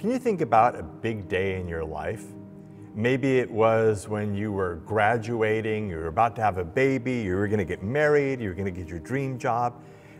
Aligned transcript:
Can 0.00 0.10
you 0.10 0.18
think 0.18 0.40
about 0.40 0.78
a 0.78 0.82
big 0.82 1.28
day 1.28 1.60
in 1.60 1.68
your 1.68 1.84
life? 1.84 2.24
Maybe 2.94 3.38
it 3.38 3.50
was 3.50 4.08
when 4.08 4.34
you 4.34 4.50
were 4.50 4.76
graduating, 4.86 5.90
you 5.90 5.96
were 5.96 6.06
about 6.06 6.34
to 6.36 6.42
have 6.42 6.56
a 6.56 6.64
baby, 6.64 7.20
you 7.20 7.36
were 7.36 7.46
going 7.48 7.58
to 7.58 7.66
get 7.66 7.82
married, 7.82 8.40
you 8.40 8.48
were 8.48 8.54
going 8.54 8.64
to 8.64 8.70
get 8.70 8.88
your 8.88 8.98
dream 8.98 9.38
job, 9.38 9.74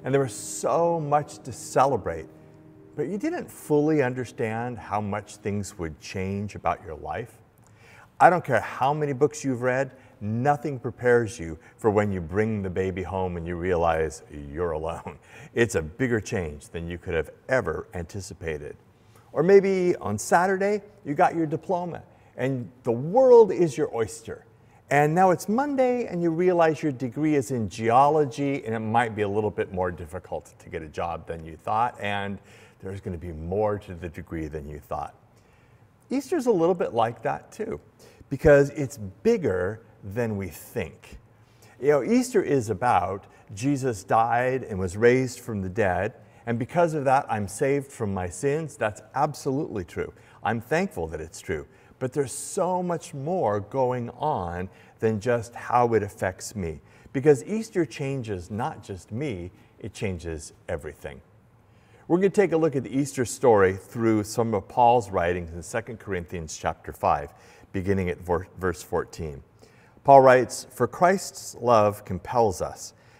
and 0.04 0.12
there 0.12 0.20
was 0.20 0.34
so 0.34 1.00
much 1.00 1.38
to 1.44 1.50
celebrate. 1.50 2.26
But 2.94 3.08
you 3.08 3.16
didn't 3.16 3.50
fully 3.50 4.02
understand 4.02 4.76
how 4.76 5.00
much 5.00 5.36
things 5.36 5.78
would 5.78 5.98
change 5.98 6.56
about 6.56 6.84
your 6.84 6.96
life. 6.96 7.38
I 8.20 8.28
don't 8.28 8.44
care 8.44 8.60
how 8.60 8.92
many 8.92 9.14
books 9.14 9.42
you've 9.42 9.62
read, 9.62 9.92
nothing 10.20 10.78
prepares 10.78 11.38
you 11.38 11.58
for 11.78 11.88
when 11.90 12.12
you 12.12 12.20
bring 12.20 12.60
the 12.60 12.68
baby 12.68 13.02
home 13.02 13.38
and 13.38 13.46
you 13.46 13.56
realize 13.56 14.24
you're 14.52 14.72
alone. 14.72 15.18
It's 15.54 15.74
a 15.74 15.80
bigger 15.80 16.20
change 16.20 16.68
than 16.68 16.86
you 16.86 16.98
could 16.98 17.14
have 17.14 17.30
ever 17.48 17.88
anticipated. 17.94 18.76
Or 19.32 19.42
maybe 19.42 19.96
on 19.96 20.18
Saturday, 20.18 20.82
you 21.04 21.14
got 21.14 21.34
your 21.34 21.46
diploma 21.46 22.02
and 22.36 22.70
the 22.84 22.92
world 22.92 23.52
is 23.52 23.76
your 23.76 23.94
oyster. 23.94 24.44
And 24.90 25.14
now 25.14 25.30
it's 25.30 25.48
Monday 25.48 26.06
and 26.06 26.20
you 26.22 26.30
realize 26.30 26.82
your 26.82 26.90
degree 26.90 27.36
is 27.36 27.52
in 27.52 27.68
geology 27.68 28.64
and 28.64 28.74
it 28.74 28.80
might 28.80 29.14
be 29.14 29.22
a 29.22 29.28
little 29.28 29.50
bit 29.50 29.72
more 29.72 29.92
difficult 29.92 30.52
to 30.58 30.68
get 30.68 30.82
a 30.82 30.88
job 30.88 31.26
than 31.28 31.44
you 31.44 31.56
thought. 31.56 31.96
And 32.00 32.38
there's 32.82 33.00
going 33.00 33.12
to 33.12 33.24
be 33.24 33.32
more 33.32 33.78
to 33.78 33.94
the 33.94 34.08
degree 34.08 34.48
than 34.48 34.68
you 34.68 34.80
thought. 34.80 35.14
Easter's 36.08 36.46
a 36.46 36.50
little 36.50 36.74
bit 36.74 36.92
like 36.92 37.22
that 37.22 37.52
too, 37.52 37.78
because 38.30 38.70
it's 38.70 38.98
bigger 39.22 39.80
than 40.02 40.36
we 40.36 40.48
think. 40.48 41.18
You 41.80 41.90
know, 41.90 42.02
Easter 42.02 42.42
is 42.42 42.68
about 42.68 43.26
Jesus 43.54 44.02
died 44.02 44.64
and 44.64 44.78
was 44.78 44.96
raised 44.96 45.40
from 45.40 45.62
the 45.62 45.68
dead, 45.68 46.14
and 46.46 46.58
because 46.58 46.94
of 46.94 47.04
that, 47.04 47.26
I'm 47.28 47.48
saved 47.48 47.86
from 47.86 48.14
my 48.14 48.28
sins. 48.28 48.76
That's 48.76 49.02
absolutely 49.14 49.84
true. 49.84 50.12
I'm 50.42 50.60
thankful 50.60 51.06
that 51.08 51.20
it's 51.20 51.40
true. 51.40 51.66
But 51.98 52.12
there's 52.12 52.32
so 52.32 52.82
much 52.82 53.12
more 53.12 53.60
going 53.60 54.10
on 54.10 54.70
than 55.00 55.20
just 55.20 55.54
how 55.54 55.94
it 55.94 56.02
affects 56.02 56.56
me. 56.56 56.80
Because 57.12 57.44
Easter 57.44 57.84
changes 57.84 58.50
not 58.50 58.82
just 58.82 59.12
me, 59.12 59.50
it 59.78 59.92
changes 59.92 60.52
everything. 60.68 61.20
We're 62.08 62.18
going 62.18 62.32
to 62.32 62.40
take 62.40 62.52
a 62.52 62.56
look 62.56 62.74
at 62.74 62.84
the 62.84 62.96
Easter 62.96 63.24
story 63.24 63.74
through 63.74 64.24
some 64.24 64.54
of 64.54 64.66
Paul's 64.66 65.10
writings 65.10 65.52
in 65.52 65.82
2 65.82 65.96
Corinthians 65.96 66.56
chapter 66.56 66.92
5, 66.92 67.32
beginning 67.72 68.08
at 68.08 68.18
verse 68.18 68.82
14. 68.82 69.42
Paul 70.02 70.22
writes, 70.22 70.66
For 70.70 70.88
Christ's 70.88 71.54
love 71.60 72.04
compels 72.04 72.62
us 72.62 72.94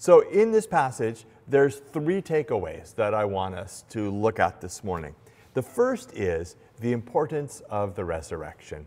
So, 0.00 0.20
in 0.20 0.52
this 0.52 0.64
passage, 0.64 1.24
there's 1.48 1.78
three 1.92 2.22
takeaways 2.22 2.94
that 2.94 3.14
I 3.14 3.24
want 3.24 3.56
us 3.56 3.84
to 3.90 4.12
look 4.12 4.38
at 4.38 4.60
this 4.60 4.84
morning. 4.84 5.16
The 5.54 5.62
first 5.62 6.12
is 6.14 6.54
the 6.78 6.92
importance 6.92 7.62
of 7.68 7.96
the 7.96 8.04
resurrection. 8.04 8.86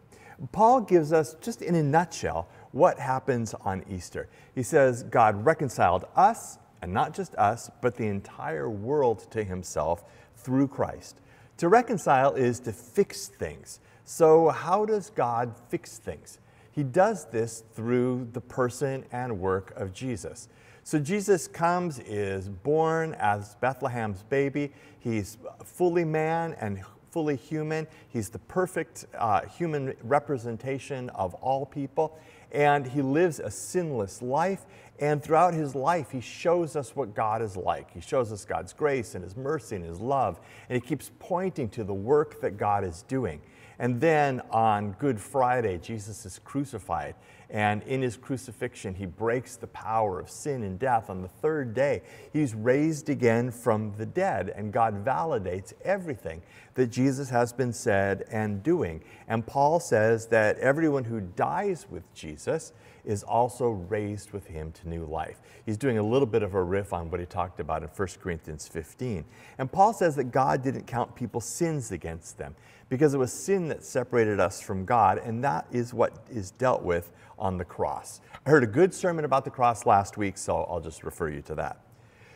Paul 0.53 0.79
gives 0.79 1.11
us, 1.11 1.35
just 1.41 1.61
in 1.61 1.75
a 1.75 1.83
nutshell, 1.83 2.47
what 2.72 2.97
happens 2.97 3.53
on 3.53 3.83
Easter. 3.89 4.29
He 4.55 4.63
says 4.63 5.03
God 5.03 5.45
reconciled 5.45 6.05
us, 6.16 6.59
and 6.81 6.94
not 6.94 7.13
just 7.13 7.35
us, 7.35 7.69
but 7.81 7.97
the 7.97 8.07
entire 8.07 8.69
world 8.69 9.29
to 9.31 9.43
himself 9.43 10.05
through 10.38 10.69
Christ. 10.69 11.19
To 11.57 11.67
reconcile 11.67 12.35
is 12.35 12.61
to 12.61 12.72
fix 12.72 13.28
things. 13.28 13.81
So, 14.05 14.47
how 14.47 14.85
does 14.85 15.09
God 15.09 15.55
fix 15.67 15.97
things? 15.97 16.39
He 16.72 16.83
does 16.83 17.25
this 17.25 17.66
through 17.73 18.29
the 18.31 18.39
person 18.39 19.03
and 19.11 19.41
work 19.41 19.73
of 19.75 19.91
Jesus. 19.91 20.47
So 20.84 21.00
Jesus 21.00 21.47
comes, 21.47 22.00
is 22.00 22.50
born 22.50 23.16
as 23.19 23.56
Bethlehem's 23.62 24.24
baby. 24.24 24.72
He's 25.00 25.38
fully 25.64 26.03
man 26.03 26.56
and 26.59 26.81
fully 27.12 27.36
human. 27.36 27.88
He's 28.09 28.30
the 28.30 28.40
perfect 28.40 29.06
uh, 29.18 29.41
human 29.46 29.94
representation 30.03 31.09
of 31.12 31.34
all 31.36 31.66
people. 31.66 32.18
And 32.52 32.86
he 32.88 33.02
lives 33.02 33.40
a 33.40 33.52
sinless 33.52 34.22
life. 34.22 34.66
And 35.00 35.24
throughout 35.24 35.53
his 35.53 35.75
life, 35.75 36.12
he 36.12 36.22
shows 36.22 36.75
us 36.75 36.96
what 36.96 37.16
God 37.16 37.41
is 37.41 37.56
like. 37.56 37.91
He 37.91 38.02
shows 38.02 38.31
us 38.31 38.46
God's 38.46 38.74
grace 38.74 39.16
and 39.16 39.24
his 39.24 39.36
mercy 39.36 39.75
and 39.75 39.86
his 39.86 40.00
love. 40.00 40.40
And 40.70 40.81
he 40.81 40.88
keeps 40.88 41.12
pointing 41.20 41.70
to 41.70 41.84
the 41.84 41.94
work 41.94 42.41
that 42.41 42.58
God 42.58 42.84
is 42.84 43.03
doing. 43.03 43.41
And 43.81 44.00
then 44.00 44.42
on 44.52 44.92
Good 45.00 45.19
Friday, 45.19 45.80
Jesus 45.80 46.24
is 46.24 46.38
crucified. 46.38 47.16
And 47.50 47.81
in 47.81 48.03
his 48.03 48.16
crucifixion, 48.16 48.94
he 48.94 49.08
breaks 49.08 49.56
the 49.56 49.66
power 49.66 50.19
of 50.19 50.30
sin 50.30 50.62
and 50.62 50.78
death. 50.78 51.09
On 51.09 51.24
the 51.24 51.28
third 51.28 51.74
day, 51.74 52.03
he's 52.31 52.53
raised 52.53 53.09
again 53.09 53.50
from 53.50 53.91
the 53.97 54.06
dead. 54.06 54.53
And 54.56 54.72
God 54.72 55.03
validates 55.03 55.74
everything 55.84 56.44
that 56.75 56.91
Jesus 56.91 57.31
has 57.31 57.52
been 57.52 57.74
said 57.74 58.24
and 58.31 58.62
doing. 58.62 59.02
And 59.28 59.47
Paul 59.47 59.80
says 59.80 60.28
that 60.28 60.59
everyone 60.59 61.03
who 61.03 61.20
dies 61.20 61.88
with 61.90 62.03
Jesus 62.14 62.74
is 63.06 63.23
also 63.23 63.69
raised 63.69 64.31
with 64.31 64.47
him 64.47 64.72
to 64.73 64.89
new 64.89 65.06
life. 65.06 65.41
He's 65.66 65.78
doing 65.78 65.97
a 65.97 66.03
little 66.03 66.25
bit 66.25 66.44
of 66.44 66.53
a 66.53 66.63
riff 66.63 66.94
on 66.94 67.09
what 67.09 67.19
he 67.19 67.25
talked 67.25 67.59
about 67.59 67.84
in 67.84 67.89
1 67.89 68.07
Corinthians 68.22 68.67
15. 68.67 69.25
And 69.57 69.72
Paul 69.72 69.94
says 69.94 70.16
that 70.16 70.25
God 70.25 70.63
didn't 70.63 70.88
count 70.88 71.16
people's 71.16 71.45
sins 71.45 71.91
against 71.91 72.38
them 72.38 72.56
because 72.90 73.13
it 73.13 73.17
was 73.17 73.31
sin 73.31 73.69
that 73.69 73.84
separated 73.84 74.40
us 74.40 74.61
from 74.61 74.84
God, 74.84 75.17
and 75.19 75.41
that 75.44 75.66
is 75.72 75.94
what 75.94 76.25
is 76.29 76.51
dealt 76.51 76.84
with 76.84 77.13
on 77.40 77.57
the 77.57 77.63
cross. 77.63 78.19
I 78.45 78.50
heard 78.50 78.63
a 78.63 78.67
good 78.67 78.94
sermon 78.94 79.23
about 79.23 79.45
the 79.45 79.51
cross 79.51 79.85
last 79.85 80.17
week, 80.17 80.38
so 80.38 80.63
I'll 80.63 80.81
just 80.81 81.03
refer 81.03 81.29
you 81.29 81.41
to 81.44 81.56
that. 81.56 81.79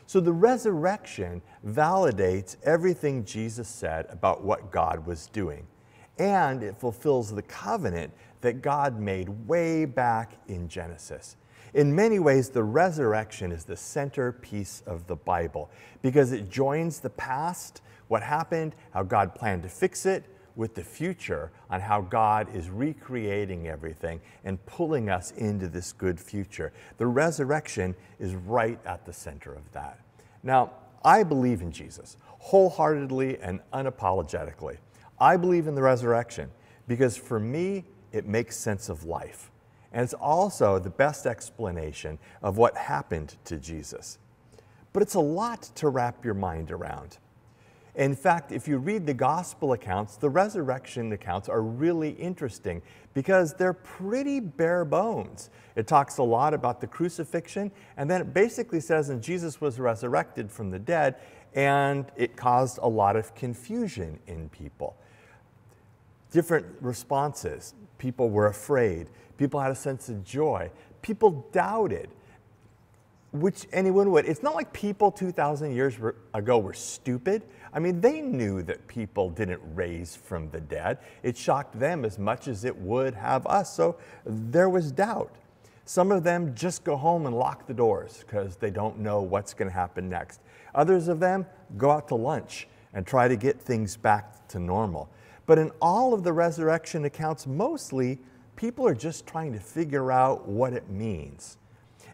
So 0.07 0.19
the 0.19 0.31
resurrection 0.31 1.41
validates 1.67 2.57
everything 2.63 3.25
Jesus 3.25 3.67
said 3.67 4.05
about 4.09 4.43
what 4.43 4.71
God 4.71 5.05
was 5.05 5.27
doing, 5.27 5.67
and 6.17 6.63
it 6.63 6.75
fulfills 6.77 7.33
the 7.33 7.41
covenant 7.41 8.11
that 8.41 8.61
God 8.61 8.99
made 8.99 9.29
way 9.47 9.85
back 9.85 10.33
in 10.47 10.67
Genesis. 10.67 11.35
In 11.73 11.93
many 11.93 12.19
ways, 12.19 12.49
the 12.49 12.63
resurrection 12.63 13.51
is 13.51 13.65
the 13.65 13.75
centerpiece 13.75 14.81
of 14.85 15.07
the 15.07 15.15
Bible 15.15 15.69
because 16.01 16.31
it 16.31 16.49
joins 16.49 16.99
the 16.99 17.09
past, 17.09 17.81
what 18.07 18.23
happened, 18.23 18.75
how 18.91 19.03
God 19.03 19.35
planned 19.35 19.63
to 19.63 19.69
fix 19.69 20.05
it, 20.05 20.23
with 20.55 20.73
the 20.73 20.83
future 20.83 21.51
on 21.69 21.81
how 21.81 22.01
God 22.01 22.53
is 22.55 22.69
recreating 22.69 23.67
everything 23.67 24.22
and 24.43 24.63
pulling 24.66 25.09
us 25.09 25.31
into 25.31 25.67
this 25.67 25.91
good 25.91 26.19
future. 26.19 26.72
The 26.97 27.07
resurrection 27.07 27.95
is 28.19 28.35
right 28.35 28.79
at 28.85 29.05
the 29.05 29.13
center 29.13 29.53
of 29.53 29.69
that. 29.73 29.99
Now, 30.43 30.72
I 31.03 31.23
believe 31.23 31.61
in 31.61 31.72
Jesus 31.72 32.17
wholeheartedly 32.40 33.40
and 33.40 33.59
unapologetically. 33.73 34.78
I 35.20 35.38
believe 35.38 35.67
in 35.67 35.76
the 35.76 35.82
resurrection 35.82 36.52
because 36.88 37.17
for 37.17 37.40
me, 37.40 37.85
it 38.12 38.26
makes 38.26 38.56
sense 38.56 38.90
of 38.90 39.06
life. 39.06 39.52
And 39.91 40.03
it's 40.03 40.14
also 40.14 40.78
the 40.78 40.90
best 40.90 41.26
explanation 41.26 42.20
of 42.41 42.58
what 42.58 42.76
happened 42.76 43.35
to 43.46 43.58
Jesus. 43.58 44.17
But 44.94 45.03
it's 45.03 45.16
a 45.16 45.20
lot 45.20 45.64
to 45.76 45.90
wrap 45.90 46.23
your 46.23 46.34
mind 46.34 46.72
around. 46.72 47.17
In 47.96 48.14
fact, 48.14 48.52
if 48.52 48.67
you 48.67 48.78
read 48.78 49.06
the 49.06 49.14
gospel 49.14 49.72
accounts, 49.72 50.17
the 50.17 50.29
resurrection 50.29 51.14
accounts 51.14 51.47
are 51.47 51.62
really 51.62 52.12
interesting 52.12 52.82
because 53.14 53.53
they're 53.53 53.73
pretty 53.73 54.41
bare 54.41 54.84
bones. 54.84 55.50
It 55.78 55.88
talks 55.88 56.17
a 56.17 56.23
lot 56.23 56.53
about 56.53 56.82
the 56.82 56.88
crucifixion, 56.88 57.72
and 57.96 58.12
then 58.12 58.20
it 58.20 58.34
basically 58.34 58.82
says, 58.82 59.09
and 59.09 59.22
Jesus 59.22 59.62
was 59.62 59.79
resurrected 59.79 60.52
from 60.52 60.72
the 60.72 60.79
dead, 60.79 61.16
and 61.53 62.06
it 62.17 62.35
caused 62.35 62.79
a 62.82 62.88
lot 62.88 63.16
of 63.16 63.34
confusion 63.34 64.20
in 64.28 64.50
people. 64.50 64.97
Different 66.35 66.66
responses. 66.82 67.73
People 67.97 68.29
were 68.29 68.47
afraid. 68.47 69.08
People 69.37 69.61
had 69.61 69.72
a 69.72 69.76
sense 69.76 70.09
of 70.09 70.22
joy. 70.26 70.70
People 71.02 71.47
doubted, 71.53 72.09
which 73.32 73.67
anyone 73.72 74.11
would. 74.11 74.26
It's 74.26 74.43
not 74.43 74.53
like 74.53 74.73
people 74.73 75.11
2,000 75.11 75.73
years 75.73 75.96
ago 76.34 76.59
were 76.59 76.73
stupid. 76.73 77.43
I 77.72 77.79
mean, 77.79 78.02
they 78.02 78.20
knew 78.20 78.64
that 78.64 78.85
people 78.87 79.29
didn't 79.29 79.61
raise 79.76 80.17
from 80.17 80.49
the 80.49 80.59
dead. 80.59 80.97
It 81.23 81.37
shocked 81.37 81.79
them 81.79 82.03
as 82.03 82.20
much 82.20 82.49
as 82.49 82.66
it 82.66 82.76
would 82.76 83.14
have 83.14 83.47
us. 83.47 83.73
So 83.73 83.96
there 84.26 84.67
was 84.67 84.91
doubt. 84.91 85.34
Some 85.85 86.11
of 86.11 86.26
them 86.26 86.53
just 86.53 86.84
go 86.84 86.97
home 86.97 87.28
and 87.28 87.38
lock 87.38 87.66
the 87.66 87.73
doors 87.73 88.26
because 88.28 88.58
they 88.58 88.72
don't 88.72 88.99
know 88.99 89.22
what's 89.22 89.53
going 89.53 89.70
to 89.70 89.73
happen 89.73 90.09
next. 90.09 90.41
Others 90.73 91.08
of 91.08 91.22
them 91.22 91.46
go 91.78 91.91
out 91.91 92.09
to 92.09 92.16
lunch 92.16 92.67
and 92.93 93.08
try 93.08 93.29
to 93.29 93.38
get 93.38 93.61
things 93.61 93.96
back 93.96 94.49
to 94.49 94.59
normal. 94.59 95.09
But 95.45 95.57
in 95.57 95.71
all 95.81 96.13
of 96.13 96.23
the 96.23 96.33
resurrection 96.33 97.05
accounts, 97.05 97.45
mostly 97.45 98.19
people 98.55 98.87
are 98.87 98.95
just 98.95 99.27
trying 99.27 99.53
to 99.53 99.59
figure 99.59 100.11
out 100.11 100.47
what 100.47 100.73
it 100.73 100.89
means. 100.89 101.57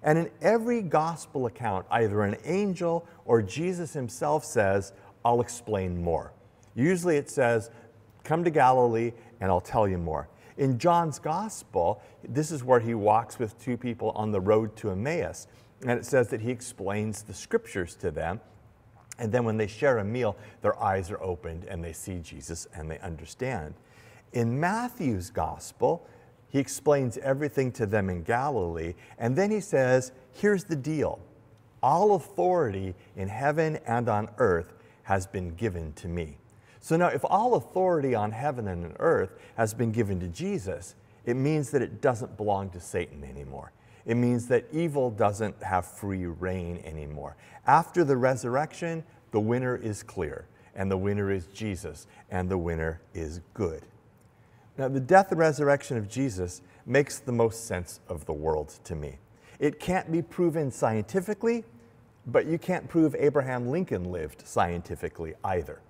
And 0.03 0.17
in 0.17 0.31
every 0.41 0.81
gospel 0.81 1.45
account, 1.45 1.85
either 1.91 2.23
an 2.23 2.37
angel 2.43 3.07
or 3.25 3.41
Jesus 3.41 3.93
himself 3.93 4.43
says, 4.43 4.93
I'll 5.23 5.41
explain 5.41 6.01
more. 6.03 6.33
Usually 6.75 7.17
it 7.17 7.29
says, 7.29 7.69
Come 8.23 8.43
to 8.43 8.49
Galilee 8.49 9.13
and 9.39 9.51
I'll 9.51 9.61
tell 9.61 9.87
you 9.87 9.97
more. 9.97 10.27
In 10.57 10.77
John's 10.77 11.19
gospel, 11.19 12.01
this 12.27 12.51
is 12.51 12.63
where 12.63 12.79
he 12.79 12.93
walks 12.93 13.39
with 13.39 13.59
two 13.59 13.77
people 13.77 14.11
on 14.11 14.31
the 14.31 14.41
road 14.41 14.75
to 14.77 14.91
Emmaus. 14.91 15.47
And 15.81 15.91
it 15.91 16.05
says 16.05 16.27
that 16.29 16.41
he 16.41 16.51
explains 16.51 17.23
the 17.23 17.33
scriptures 17.33 17.95
to 17.95 18.11
them. 18.11 18.39
And 19.19 19.31
then 19.31 19.43
when 19.43 19.57
they 19.57 19.67
share 19.67 19.99
a 19.99 20.03
meal, 20.03 20.35
their 20.61 20.81
eyes 20.81 21.11
are 21.11 21.21
opened 21.21 21.65
and 21.65 21.83
they 21.83 21.93
see 21.93 22.19
Jesus 22.19 22.67
and 22.73 22.89
they 22.89 22.99
understand. 22.99 23.75
In 24.33 24.59
Matthew's 24.59 25.29
gospel, 25.29 26.07
he 26.49 26.59
explains 26.59 27.17
everything 27.19 27.71
to 27.73 27.85
them 27.85 28.09
in 28.09 28.23
Galilee. 28.23 28.95
And 29.17 29.35
then 29.35 29.51
he 29.51 29.59
says, 29.59 30.11
Here's 30.33 30.63
the 30.63 30.75
deal 30.75 31.19
all 31.83 32.15
authority 32.15 32.93
in 33.15 33.27
heaven 33.27 33.79
and 33.87 34.07
on 34.07 34.29
earth 34.37 34.73
has 35.03 35.25
been 35.25 35.55
given 35.55 35.93
to 35.93 36.07
me. 36.07 36.37
So 36.79 36.97
now, 36.97 37.07
if 37.07 37.23
all 37.25 37.55
authority 37.55 38.15
on 38.15 38.31
heaven 38.31 38.67
and 38.67 38.85
on 38.85 38.95
earth 38.99 39.35
has 39.55 39.73
been 39.73 39.91
given 39.91 40.19
to 40.19 40.27
Jesus, 40.27 40.95
it 41.25 41.35
means 41.35 41.69
that 41.71 41.81
it 41.81 42.01
doesn't 42.01 42.37
belong 42.37 42.69
to 42.71 42.79
Satan 42.79 43.23
anymore. 43.23 43.71
It 44.05 44.15
means 44.15 44.47
that 44.47 44.65
evil 44.71 45.11
doesn't 45.11 45.61
have 45.63 45.85
free 45.85 46.25
reign 46.25 46.81
anymore. 46.85 47.35
After 47.67 48.03
the 48.03 48.17
resurrection, 48.17 49.03
the 49.31 49.39
winner 49.39 49.75
is 49.75 50.03
clear, 50.03 50.47
and 50.75 50.89
the 50.89 50.97
winner 50.97 51.31
is 51.31 51.47
Jesus, 51.47 52.07
and 52.29 52.49
the 52.49 52.57
winner 52.57 53.01
is 53.13 53.41
good. 53.53 53.83
Now, 54.77 54.87
the 54.87 54.99
death 54.99 55.31
and 55.31 55.39
resurrection 55.39 55.97
of 55.97 56.09
Jesus 56.09 56.61
makes 56.85 57.19
the 57.19 57.31
most 57.31 57.65
sense 57.65 57.99
of 58.07 58.25
the 58.25 58.33
world 58.33 58.79
to 58.85 58.95
me. 58.95 59.19
It 59.59 59.79
can't 59.79 60.11
be 60.11 60.21
proven 60.21 60.71
scientifically, 60.71 61.63
but 62.25 62.47
you 62.47 62.57
can't 62.57 62.87
prove 62.87 63.15
Abraham 63.19 63.67
Lincoln 63.67 64.11
lived 64.11 64.47
scientifically 64.47 65.35
either 65.43 65.81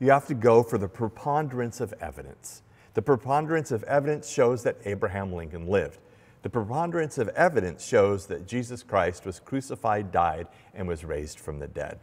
you 0.00 0.10
have 0.10 0.26
to 0.26 0.34
go 0.34 0.62
for 0.62 0.78
the 0.78 0.88
preponderance 0.88 1.80
of 1.80 1.92
evidence. 2.00 2.62
The 2.94 3.02
preponderance 3.02 3.70
of 3.70 3.84
evidence 3.84 4.28
shows 4.28 4.62
that 4.64 4.78
Abraham 4.84 5.32
Lincoln 5.32 5.68
lived. 5.68 5.98
The 6.42 6.50
preponderance 6.50 7.18
of 7.18 7.28
evidence 7.30 7.84
shows 7.84 8.26
that 8.26 8.46
Jesus 8.46 8.82
Christ 8.82 9.26
was 9.26 9.40
crucified, 9.40 10.10
died, 10.10 10.48
and 10.74 10.88
was 10.88 11.04
raised 11.04 11.38
from 11.38 11.58
the 11.58 11.68
dead. 11.68 11.98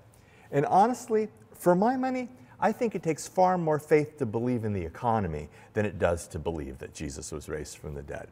And 0.51 0.65
honestly, 0.65 1.29
for 1.53 1.75
my 1.75 1.97
money, 1.97 2.29
I 2.59 2.71
think 2.71 2.95
it 2.95 3.03
takes 3.03 3.27
far 3.27 3.57
more 3.57 3.79
faith 3.79 4.17
to 4.17 4.25
believe 4.25 4.63
in 4.63 4.73
the 4.73 4.83
economy 4.83 5.49
than 5.73 5.85
it 5.85 5.99
does 5.99 6.27
to 6.29 6.39
believe 6.39 6.79
that 6.79 6.93
Jesus 6.93 7.31
was 7.31 7.49
raised 7.49 7.77
from 7.77 7.93
the 7.93 8.01
dead. 8.01 8.29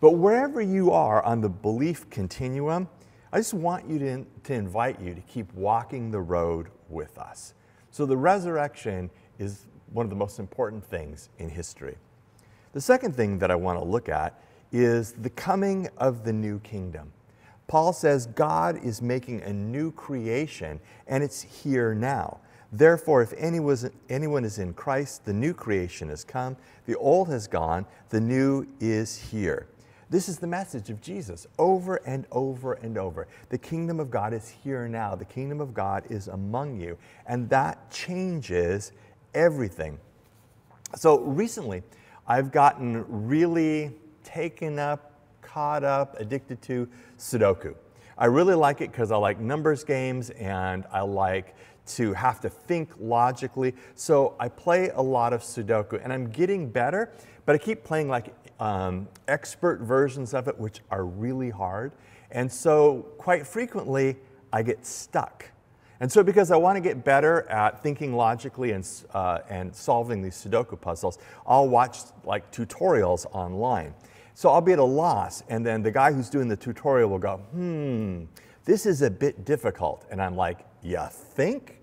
But 0.00 0.12
wherever 0.12 0.60
you 0.60 0.90
are 0.90 1.22
on 1.22 1.40
the 1.40 1.48
belief 1.48 2.10
continuum, 2.10 2.88
I 3.32 3.38
just 3.38 3.54
want 3.54 3.88
you 3.88 3.98
to, 4.00 4.26
to 4.44 4.54
invite 4.54 5.00
you 5.00 5.14
to 5.14 5.20
keep 5.22 5.52
walking 5.54 6.10
the 6.10 6.20
road 6.20 6.68
with 6.88 7.18
us. 7.18 7.54
So 7.90 8.04
the 8.04 8.16
resurrection 8.16 9.10
is 9.38 9.66
one 9.92 10.04
of 10.04 10.10
the 10.10 10.16
most 10.16 10.38
important 10.38 10.84
things 10.84 11.28
in 11.38 11.48
history. 11.48 11.96
The 12.72 12.80
second 12.80 13.14
thing 13.14 13.38
that 13.38 13.50
I 13.50 13.54
want 13.54 13.78
to 13.78 13.84
look 13.84 14.08
at 14.08 14.42
is 14.72 15.12
the 15.12 15.30
coming 15.30 15.88
of 15.98 16.24
the 16.24 16.32
new 16.32 16.58
kingdom. 16.60 17.12
Paul 17.68 17.92
says 17.92 18.26
God 18.26 18.82
is 18.84 19.00
making 19.00 19.42
a 19.42 19.52
new 19.52 19.92
creation 19.92 20.80
and 21.06 21.22
it's 21.22 21.42
here 21.42 21.94
now. 21.94 22.38
Therefore, 22.72 23.22
if 23.22 23.34
anyone 23.34 24.44
is 24.44 24.58
in 24.58 24.72
Christ, 24.72 25.24
the 25.26 25.32
new 25.32 25.52
creation 25.52 26.08
has 26.08 26.24
come, 26.24 26.56
the 26.86 26.96
old 26.96 27.28
has 27.28 27.46
gone, 27.46 27.86
the 28.08 28.20
new 28.20 28.66
is 28.80 29.16
here. 29.16 29.68
This 30.08 30.28
is 30.28 30.38
the 30.38 30.46
message 30.46 30.90
of 30.90 31.00
Jesus 31.00 31.46
over 31.58 31.96
and 32.06 32.26
over 32.32 32.74
and 32.74 32.98
over. 32.98 33.28
The 33.48 33.58
kingdom 33.58 34.00
of 34.00 34.10
God 34.10 34.34
is 34.34 34.48
here 34.48 34.86
now. 34.86 35.14
The 35.14 35.24
kingdom 35.24 35.60
of 35.60 35.72
God 35.72 36.04
is 36.10 36.28
among 36.28 36.78
you. 36.78 36.98
And 37.26 37.48
that 37.48 37.90
changes 37.90 38.92
everything. 39.32 39.98
So 40.96 41.20
recently, 41.20 41.82
I've 42.26 42.52
gotten 42.52 43.04
really 43.26 43.92
taken 44.24 44.78
up, 44.78 45.12
caught 45.40 45.84
up, 45.84 46.18
addicted 46.18 46.60
to 46.62 46.88
Sudoku. 47.18 47.74
I 48.18 48.26
really 48.26 48.54
like 48.54 48.80
it 48.80 48.92
because 48.92 49.10
I 49.10 49.16
like 49.16 49.40
numbers 49.40 49.84
games 49.84 50.30
and 50.30 50.84
I 50.92 51.00
like 51.00 51.54
to 51.84 52.12
have 52.12 52.40
to 52.40 52.48
think 52.48 52.90
logically. 53.00 53.74
So 53.94 54.34
I 54.38 54.48
play 54.48 54.90
a 54.90 55.02
lot 55.02 55.32
of 55.32 55.42
Sudoku 55.42 56.02
and 56.02 56.12
I'm 56.12 56.28
getting 56.28 56.68
better, 56.68 57.10
but 57.44 57.54
I 57.54 57.58
keep 57.58 57.82
playing 57.84 58.08
like 58.08 58.34
um, 58.60 59.08
expert 59.26 59.80
versions 59.80 60.34
of 60.34 60.46
it, 60.46 60.58
which 60.58 60.80
are 60.90 61.04
really 61.04 61.50
hard. 61.50 61.92
And 62.30 62.50
so, 62.50 63.06
quite 63.18 63.46
frequently, 63.46 64.16
I 64.52 64.62
get 64.62 64.86
stuck. 64.86 65.50
And 66.00 66.10
so, 66.10 66.22
because 66.22 66.50
I 66.50 66.56
want 66.56 66.76
to 66.76 66.80
get 66.80 67.04
better 67.04 67.48
at 67.50 67.82
thinking 67.82 68.14
logically 68.14 68.70
and, 68.70 68.88
uh, 69.12 69.40
and 69.50 69.74
solving 69.74 70.22
these 70.22 70.34
Sudoku 70.34 70.80
puzzles, 70.80 71.18
I'll 71.46 71.68
watch 71.68 71.98
like 72.24 72.50
tutorials 72.52 73.26
online. 73.32 73.94
So 74.34 74.48
I'll 74.50 74.60
be 74.60 74.72
at 74.72 74.78
a 74.78 74.84
loss, 74.84 75.42
and 75.48 75.64
then 75.64 75.82
the 75.82 75.90
guy 75.90 76.12
who's 76.12 76.30
doing 76.30 76.48
the 76.48 76.56
tutorial 76.56 77.10
will 77.10 77.18
go, 77.18 77.36
hmm, 77.36 78.24
this 78.64 78.86
is 78.86 79.02
a 79.02 79.10
bit 79.10 79.44
difficult. 79.44 80.06
And 80.10 80.22
I'm 80.22 80.36
like, 80.36 80.60
you 80.82 81.00
think? 81.10 81.80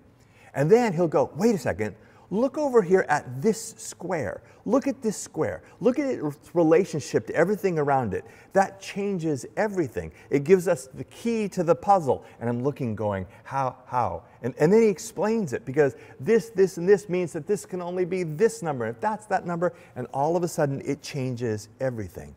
And 0.54 0.70
then 0.70 0.92
he'll 0.92 1.08
go, 1.08 1.30
wait 1.36 1.54
a 1.54 1.58
second, 1.58 1.94
Look 2.30 2.58
over 2.58 2.80
here 2.80 3.04
at 3.08 3.42
this 3.42 3.74
square. 3.76 4.42
Look 4.64 4.86
at 4.86 5.02
this 5.02 5.16
square. 5.16 5.62
Look 5.80 5.98
at 5.98 6.06
its 6.06 6.54
relationship 6.54 7.26
to 7.26 7.34
everything 7.34 7.76
around 7.76 8.14
it. 8.14 8.24
That 8.52 8.80
changes 8.80 9.46
everything. 9.56 10.12
It 10.30 10.44
gives 10.44 10.68
us 10.68 10.88
the 10.94 11.04
key 11.04 11.48
to 11.48 11.64
the 11.64 11.74
puzzle. 11.74 12.24
And 12.40 12.48
I'm 12.48 12.62
looking, 12.62 12.94
going, 12.94 13.26
how, 13.42 13.76
how? 13.86 14.22
And, 14.42 14.54
and 14.60 14.72
then 14.72 14.82
he 14.82 14.88
explains 14.88 15.52
it 15.52 15.64
because 15.64 15.96
this, 16.20 16.50
this, 16.50 16.76
and 16.76 16.88
this 16.88 17.08
means 17.08 17.32
that 17.32 17.48
this 17.48 17.66
can 17.66 17.82
only 17.82 18.04
be 18.04 18.22
this 18.22 18.62
number. 18.62 18.86
If 18.86 19.00
that's 19.00 19.26
that 19.26 19.44
number, 19.44 19.72
and 19.96 20.06
all 20.14 20.36
of 20.36 20.44
a 20.44 20.48
sudden 20.48 20.80
it 20.84 21.02
changes 21.02 21.68
everything. 21.80 22.36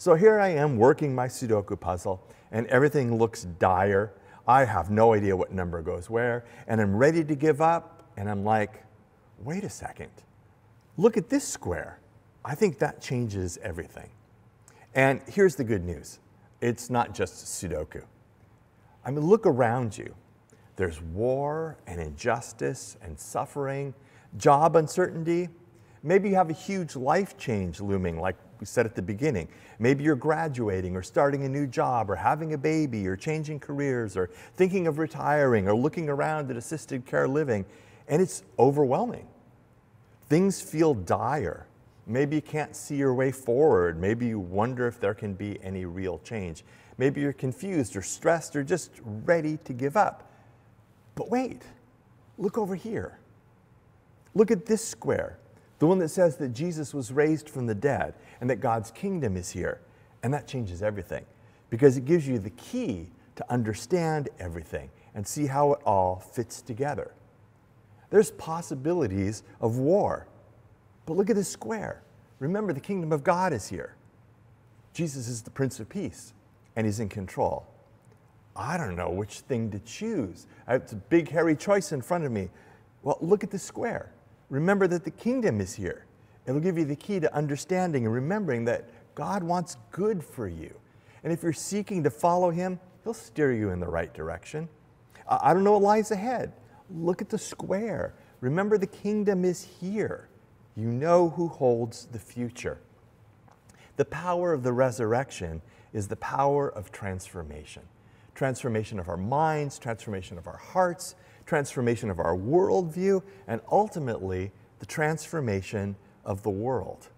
So 0.00 0.14
here 0.14 0.40
I 0.40 0.48
am 0.48 0.78
working 0.78 1.14
my 1.14 1.28
Sudoku 1.28 1.78
puzzle, 1.78 2.26
and 2.52 2.66
everything 2.68 3.18
looks 3.18 3.44
dire. 3.58 4.14
I 4.48 4.64
have 4.64 4.90
no 4.90 5.12
idea 5.12 5.36
what 5.36 5.52
number 5.52 5.82
goes 5.82 6.08
where, 6.08 6.46
and 6.68 6.80
I'm 6.80 6.96
ready 6.96 7.22
to 7.22 7.34
give 7.34 7.60
up, 7.60 8.10
and 8.16 8.26
I'm 8.26 8.42
like, 8.42 8.82
wait 9.44 9.62
a 9.62 9.68
second, 9.68 10.10
look 10.96 11.18
at 11.18 11.28
this 11.28 11.46
square. 11.46 12.00
I 12.46 12.54
think 12.54 12.78
that 12.78 13.02
changes 13.02 13.58
everything. 13.62 14.08
And 14.94 15.20
here's 15.28 15.54
the 15.54 15.64
good 15.64 15.84
news 15.84 16.18
it's 16.62 16.88
not 16.88 17.12
just 17.14 17.34
Sudoku. 17.44 18.02
I 19.04 19.10
mean, 19.10 19.26
look 19.26 19.44
around 19.44 19.98
you. 19.98 20.14
There's 20.76 21.02
war 21.02 21.76
and 21.86 22.00
injustice 22.00 22.96
and 23.02 23.20
suffering, 23.20 23.92
job 24.38 24.76
uncertainty. 24.76 25.50
Maybe 26.02 26.30
you 26.30 26.34
have 26.34 26.50
a 26.50 26.54
huge 26.54 26.96
life 26.96 27.36
change 27.36 27.80
looming, 27.80 28.18
like 28.18 28.36
we 28.58 28.66
said 28.66 28.86
at 28.86 28.94
the 28.94 29.02
beginning. 29.02 29.48
Maybe 29.78 30.04
you're 30.04 30.16
graduating 30.16 30.96
or 30.96 31.02
starting 31.02 31.44
a 31.44 31.48
new 31.48 31.66
job 31.66 32.10
or 32.10 32.16
having 32.16 32.54
a 32.54 32.58
baby 32.58 33.06
or 33.06 33.16
changing 33.16 33.60
careers 33.60 34.16
or 34.16 34.30
thinking 34.56 34.86
of 34.86 34.98
retiring 34.98 35.68
or 35.68 35.74
looking 35.74 36.08
around 36.08 36.50
at 36.50 36.56
assisted 36.56 37.06
care 37.06 37.28
living 37.28 37.64
and 38.08 38.20
it's 38.20 38.42
overwhelming. 38.58 39.26
Things 40.28 40.60
feel 40.60 40.94
dire. 40.94 41.66
Maybe 42.06 42.36
you 42.36 42.42
can't 42.42 42.74
see 42.74 42.96
your 42.96 43.14
way 43.14 43.30
forward. 43.30 44.00
Maybe 44.00 44.26
you 44.26 44.38
wonder 44.38 44.86
if 44.86 45.00
there 45.00 45.14
can 45.14 45.34
be 45.34 45.58
any 45.62 45.84
real 45.84 46.18
change. 46.24 46.64
Maybe 46.98 47.20
you're 47.20 47.32
confused 47.32 47.96
or 47.96 48.02
stressed 48.02 48.56
or 48.56 48.64
just 48.64 48.90
ready 49.04 49.58
to 49.64 49.72
give 49.72 49.96
up. 49.96 50.30
But 51.14 51.30
wait, 51.30 51.62
look 52.36 52.58
over 52.58 52.74
here. 52.74 53.18
Look 54.34 54.50
at 54.50 54.66
this 54.66 54.86
square, 54.86 55.38
the 55.80 55.86
one 55.86 55.98
that 55.98 56.10
says 56.10 56.36
that 56.36 56.50
Jesus 56.50 56.94
was 56.94 57.10
raised 57.12 57.50
from 57.50 57.66
the 57.66 57.74
dead 57.74 58.14
and 58.40 58.48
that 58.48 58.60
God's 58.60 58.92
kingdom 58.92 59.36
is 59.36 59.50
here. 59.50 59.80
And 60.22 60.32
that 60.32 60.46
changes 60.46 60.82
everything 60.82 61.24
because 61.70 61.96
it 61.96 62.04
gives 62.04 62.28
you 62.28 62.38
the 62.38 62.50
key 62.50 63.08
to 63.36 63.52
understand 63.52 64.28
everything 64.38 64.90
and 65.14 65.26
see 65.26 65.46
how 65.46 65.72
it 65.72 65.80
all 65.84 66.20
fits 66.20 66.62
together 66.62 67.12
there's 68.10 68.32
possibilities 68.32 69.44
of 69.60 69.78
war. 69.78 70.26
But 71.06 71.16
look 71.16 71.30
at 71.30 71.36
this 71.36 71.48
square. 71.48 72.02
Remember, 72.40 72.72
the 72.72 72.80
kingdom 72.80 73.12
of 73.12 73.24
God 73.24 73.52
is 73.52 73.68
here. 73.68 73.94
Jesus 74.92 75.28
is 75.28 75.42
the 75.42 75.50
Prince 75.50 75.80
of 75.80 75.88
Peace. 75.88 76.34
and 76.76 76.86
He's 76.86 77.00
in 77.00 77.08
control. 77.08 77.66
I 78.54 78.76
don't 78.76 78.96
know 78.96 79.10
which 79.10 79.40
thing 79.40 79.70
to 79.70 79.78
choose. 79.80 80.46
It's 80.68 80.92
a 80.92 80.96
big, 80.96 81.28
hairy 81.28 81.56
choice 81.56 81.92
in 81.92 82.02
front 82.02 82.24
of 82.24 82.32
me. 82.32 82.48
Well, 83.02 83.18
look 83.20 83.42
at 83.44 83.50
the 83.50 83.58
square. 83.58 84.12
Remember 84.50 84.86
that 84.88 85.04
the 85.04 85.10
kingdom 85.10 85.60
is 85.60 85.74
here. 85.74 86.04
It'll 86.46 86.60
give 86.60 86.76
you 86.76 86.84
the 86.84 86.96
key 86.96 87.20
to 87.20 87.34
understanding 87.34 88.04
and 88.04 88.12
remembering 88.12 88.64
that 88.66 88.90
God 89.14 89.42
wants 89.42 89.76
good 89.92 90.22
for 90.22 90.48
you. 90.48 90.74
And 91.22 91.32
if 91.32 91.42
you're 91.42 91.52
seeking 91.52 92.02
to 92.04 92.10
follow 92.10 92.50
Him, 92.50 92.80
He'll 93.04 93.14
steer 93.14 93.52
you 93.52 93.70
in 93.70 93.80
the 93.80 93.88
right 93.88 94.12
direction. 94.12 94.68
I 95.28 95.54
don't 95.54 95.64
know 95.64 95.72
what 95.72 95.82
lies 95.82 96.10
ahead. 96.10 96.52
Look 96.90 97.22
at 97.22 97.28
the 97.28 97.38
square. 97.38 98.14
Remember, 98.40 98.76
the 98.76 98.86
kingdom 98.86 99.44
is 99.44 99.62
here. 99.62 100.28
You 100.76 100.88
know 100.88 101.30
who 101.30 101.46
holds 101.46 102.06
the 102.06 102.18
future. 102.18 102.78
The 103.96 104.04
power 104.04 104.52
of 104.52 104.62
the 104.62 104.72
resurrection 104.72 105.62
is 105.92 106.08
the 106.08 106.16
power 106.16 106.68
of 106.68 106.90
transformation 106.90 107.82
transformation 108.40 108.98
of 108.98 109.10
our 109.10 109.18
minds, 109.18 109.78
transformation 109.78 110.38
of 110.38 110.46
our 110.46 110.56
hearts, 110.56 111.14
transformation 111.50 112.10
of 112.10 112.20
our 112.20 112.36
worldview, 112.36 113.20
and 113.48 113.60
ultimately 113.72 114.52
the 114.78 114.86
transformation 114.86 115.96
of 116.24 116.44
the 116.44 116.50
world. 116.50 117.08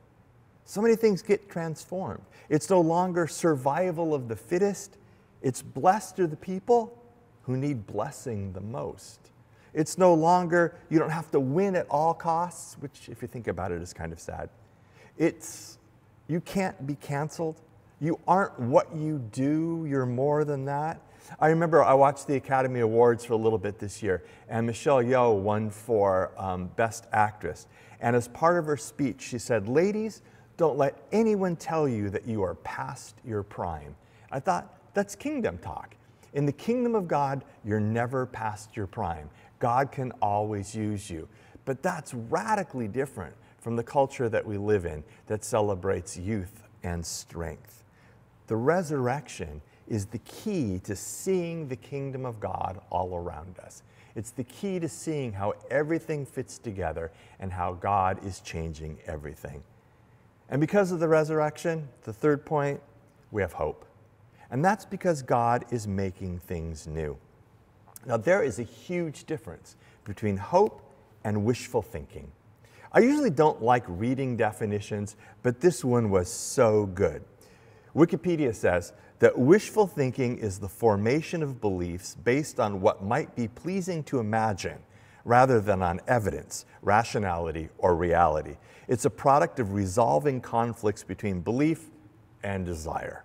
So 0.65 0.81
many 0.81 0.97
things 0.97 1.21
get 1.21 1.51
transformed. 1.51 2.23
It's 2.49 2.71
no 2.71 2.81
longer 2.81 3.27
survival 3.27 4.15
of 4.15 4.29
the 4.29 4.37
fittest, 4.37 4.97
it's 5.43 5.61
blessed 5.61 6.19
are 6.19 6.27
the 6.27 6.37
people 6.37 6.99
who 7.43 7.59
need 7.59 7.87
blessing 7.87 8.55
the 8.55 8.61
most. 8.63 9.21
It's 9.75 9.99
no 9.99 10.15
longer, 10.15 10.79
you 10.89 10.99
don't 10.99 11.11
have 11.11 11.31
to 11.33 11.41
win 11.41 11.77
at 11.77 11.87
all 11.91 12.15
costs, 12.15 12.77
which, 12.81 13.11
if 13.11 13.21
you 13.21 13.29
think 13.29 13.49
about 13.49 13.71
it, 13.71 13.83
is 13.83 13.93
kind 13.93 14.15
of 14.15 14.21
sad. 14.21 14.49
It's, 15.19 15.79
you 16.27 16.41
can't 16.41 16.87
be 16.87 16.95
canceled. 16.95 17.61
You 18.01 18.19
aren't 18.27 18.59
what 18.59 18.95
you 18.95 19.19
do, 19.33 19.85
you're 19.87 20.07
more 20.07 20.45
than 20.45 20.65
that. 20.65 21.03
I 21.39 21.49
remember 21.49 21.83
I 21.83 21.95
watched 21.95 22.27
the 22.27 22.37
Academy 22.37 22.81
Awards 22.81 23.25
for 23.25 23.33
a 23.35 23.37
little 23.37 23.59
bit 23.59 23.79
this 23.79 24.03
year, 24.03 24.25
and 24.49 24.67
Michelle 24.67 25.03
Yeoh 25.03 25.39
won 25.39 25.71
for 25.71 26.33
um, 26.37 26.67
Best 26.77 27.07
Actress. 27.13 27.67
And 28.01 28.17
as 28.17 28.29
part 28.29 28.59
of 28.59 28.67
her 28.67 28.77
speech, 28.77 29.23
she 29.23 29.39
said, 29.39 29.69
Ladies, 29.69 30.23
don't 30.57 30.77
let 30.77 30.99
anyone 31.13 31.57
tell 31.57 31.89
you 31.89 32.11
that 32.11 32.27
you 32.27 32.43
are 32.43 32.55
past 32.57 33.17
your 33.25 33.43
prime. 33.43 33.95
I 34.31 34.41
thought, 34.41 34.79
that's 34.95 35.15
kingdom 35.15 35.59
talk. 35.59 35.97
In 36.35 36.47
the 36.47 36.53
kingdom 36.53 36.95
of 36.95 37.09
God, 37.09 37.45
you're 37.65 37.81
never 37.81 38.27
past 38.27 38.77
your 38.77 38.87
prime. 38.87 39.29
God 39.59 39.93
can 39.93 40.13
always 40.23 40.75
use 40.75 41.09
you. 41.11 41.29
But 41.65 41.83
that's 41.83 42.15
radically 42.15 42.89
different 42.89 43.35
from 43.61 43.77
the 43.77 43.83
culture 43.83 44.29
that 44.29 44.45
we 44.45 44.59
live 44.59 44.85
in 44.85 45.05
that 45.27 45.45
celebrates 45.45 46.17
youth 46.17 46.65
and 46.83 47.05
strength. 47.05 47.85
The 48.49 48.57
resurrection 48.57 49.63
is 49.89 50.07
the 50.07 50.19
key 50.19 50.81
to 50.85 50.97
seeing 50.97 51.69
the 51.69 51.77
kingdom 51.77 52.25
of 52.25 52.41
God 52.41 52.81
all 52.91 53.15
around 53.17 53.59
us. 53.59 53.83
It's 54.15 54.31
the 54.31 54.45
key 54.45 54.79
to 54.79 54.89
seeing 54.89 55.33
how 55.33 55.55
everything 55.71 56.27
fits 56.27 56.59
together 56.59 57.11
and 57.41 57.53
how 57.53 57.75
God 57.75 58.25
is 58.25 58.41
changing 58.41 58.99
everything. 59.07 59.63
And 60.49 60.61
because 60.61 60.93
of 60.93 61.01
the 61.01 61.09
resurrection, 61.09 61.89
the 62.05 62.13
third 62.13 62.45
point, 62.45 62.81
we 63.31 63.41
have 63.41 63.55
hope. 63.55 63.87
And 64.51 64.63
that's 64.63 64.85
because 64.85 65.23
God 65.23 65.65
is 65.71 65.89
making 65.89 66.41
things 66.41 66.87
new. 66.87 67.17
Now, 68.05 68.19
there 68.19 68.43
is 68.43 68.59
a 68.59 68.65
huge 68.65 69.25
difference 69.25 69.77
between 70.05 70.37
hope 70.37 70.83
and 71.25 71.45
wishful 71.45 71.81
thinking. 71.81 72.31
I 72.93 73.01
usually 73.01 73.31
don't 73.31 73.63
like 73.63 73.85
reading 73.89 74.37
definitions, 74.37 75.17
but 75.43 75.61
this 75.61 75.83
one 75.83 76.11
was 76.11 76.31
so 76.31 76.87
good. 76.87 77.25
Wikipedia 77.95 78.55
says 78.55 78.93
that 79.19 79.39
wishful 79.39 79.87
thinking 79.87 80.39
is 80.39 80.59
the 80.59 80.69
formation 80.69 81.43
of 81.43 81.61
beliefs 81.61 82.15
based 82.15 82.59
on 82.59 82.81
what 82.81 83.05
might 83.05 83.37
be 83.37 83.49
pleasing 83.49 84.03
to 84.05 84.19
imagine 84.19 84.79
rather 85.25 85.61
than 85.61 85.83
on 85.83 86.01
evidence, 86.09 86.67
rationality, 86.81 87.69
or 87.79 87.95
reality. 87.95 88.57
It's 88.89 89.05
a 89.05 89.11
product 89.11 89.61
of 89.61 89.73
resolving 89.73 90.41
conflicts 90.41 91.05
between 91.05 91.41
belief 91.41 91.91
and 92.43 92.67
desire. 92.67 93.25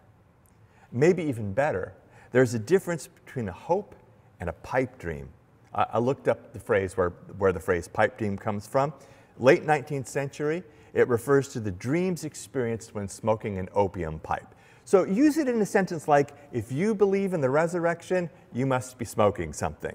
Maybe 0.91 1.23
even 1.23 1.53
better, 1.53 1.93
there's 2.31 2.53
a 2.53 2.59
difference 2.59 3.07
between 3.07 3.49
a 3.49 3.53
hope 3.53 3.95
and 4.39 4.49
a 4.49 4.53
pipe 4.53 4.99
dream. 4.99 5.29
I, 5.73 5.99
looked 5.99 6.27
up 6.27 6.53
the 6.53 6.59
phrase 6.59 6.97
where, 6.97 7.09
where 7.37 7.51
the 7.51 7.59
phrase 7.59 7.87
pipe 7.87 8.17
dream 8.17 8.37
comes 8.37 8.65
from. 8.67 8.93
Late 9.37 9.63
19th 9.63 10.07
century, 10.07 10.63
it 10.93 11.07
refers 11.07 11.49
to 11.49 11.59
the 11.59 11.71
dreams 11.71 12.23
experienced 12.23 12.95
when 12.95 13.07
smoking 13.07 13.59
an 13.59 13.69
opium 13.73 14.19
pipe. 14.19 14.55
So 14.87 15.03
use 15.03 15.37
it 15.37 15.49
in 15.49 15.61
a 15.61 15.65
sentence 15.65 16.07
like, 16.07 16.31
if 16.53 16.71
you 16.71 16.95
believe 16.95 17.33
in 17.33 17.41
the 17.41 17.49
resurrection, 17.49 18.29
you 18.53 18.65
must 18.65 18.97
be 18.97 19.03
smoking 19.03 19.51
something. 19.51 19.93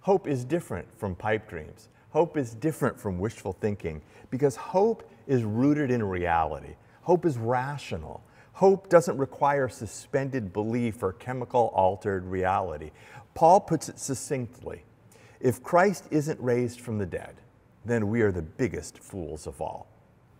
Hope 0.00 0.26
is 0.26 0.44
different 0.44 0.88
from 0.98 1.14
pipe 1.14 1.48
dreams. 1.48 1.88
Hope 2.10 2.36
is 2.36 2.54
different 2.54 2.98
from 2.98 3.20
wishful 3.20 3.52
thinking 3.52 4.02
because 4.30 4.56
hope 4.56 5.08
is 5.28 5.44
rooted 5.44 5.92
in 5.92 6.02
reality. 6.02 6.74
Hope 7.02 7.24
is 7.24 7.38
rational. 7.38 8.20
Hope 8.52 8.88
doesn't 8.88 9.16
require 9.16 9.68
suspended 9.68 10.52
belief 10.52 11.00
or 11.00 11.12
chemical 11.12 11.66
altered 11.72 12.24
reality. 12.24 12.90
Paul 13.34 13.60
puts 13.60 13.88
it 13.88 14.00
succinctly 14.00 14.82
if 15.38 15.62
Christ 15.62 16.08
isn't 16.10 16.40
raised 16.40 16.80
from 16.80 16.98
the 16.98 17.06
dead, 17.06 17.36
then 17.84 18.08
we 18.08 18.22
are 18.22 18.32
the 18.32 18.42
biggest 18.42 18.98
fools 18.98 19.46
of 19.46 19.60
all. 19.60 19.86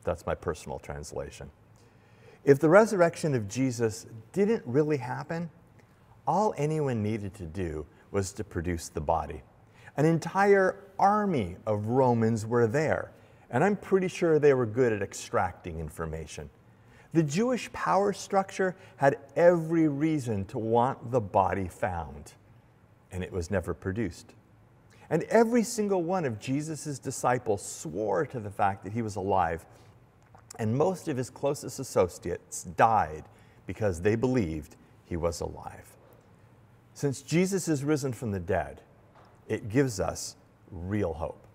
That's 0.03 0.27
my 0.27 0.35
personal 0.35 0.81
translation. 0.81 1.53
If 2.47 2.61
the 2.61 2.69
resurrection 2.69 3.35
of 3.35 3.49
Jesus 3.49 4.07
didn't 4.33 4.63
really 4.65 4.99
happen, 4.99 5.51
all 6.29 6.55
anyone 6.57 7.03
needed 7.03 7.35
to 7.35 7.45
do 7.45 7.85
was 8.13 8.31
to 8.35 8.45
produce 8.45 8.89
the 8.89 9.01
body. 9.01 9.43
An 9.97 10.05
entire 10.05 10.77
army 10.97 11.57
of 11.67 11.87
Romans 11.87 12.47
were 12.47 12.69
there, 12.69 13.11
and 13.51 13.65
I'm 13.65 13.75
pretty 13.75 14.07
sure 14.07 14.39
they 14.39 14.55
were 14.55 14.65
good 14.65 14.93
at 14.93 15.03
extracting 15.03 15.81
information. 15.81 16.49
The 17.15 17.25
Jewish 17.25 17.73
power 17.73 18.13
structure 18.13 18.77
had 18.97 19.19
every 19.35 19.89
reason 19.89 20.45
to 20.45 20.59
want 20.59 21.11
the 21.11 21.21
body 21.21 21.67
found, 21.67 22.35
and 23.11 23.25
it 23.25 23.33
was 23.33 23.51
never 23.51 23.75
produced. 23.75 24.35
And 25.11 25.25
every 25.25 25.65
single 25.65 26.05
one 26.05 26.25
of 26.25 26.39
Jesus' 26.39 27.01
disciples 27.01 27.61
swore 27.61 28.25
to 28.27 28.39
the 28.39 28.51
fact 28.51 28.85
that 28.85 28.93
he 28.93 29.03
was 29.03 29.17
alive 29.17 29.67
and 30.57 30.77
most 30.77 31.09
of 31.09 31.17
his 31.17 31.31
closest 31.31 31.79
associates 31.79 32.65
died 32.65 33.25
because 33.67 34.01
they 34.01 34.15
believed 34.15 34.77
he 35.05 35.17
was 35.17 35.41
alive. 35.41 35.97
Since 36.95 37.23
Jesus 37.23 37.69
is 37.69 37.85
risen 37.85 38.13
from 38.13 38.31
the 38.31 38.41
dead, 38.41 38.81
it 39.49 39.69
gives 39.69 40.01
us 40.01 40.37
real 40.71 41.13
hope. 41.13 41.47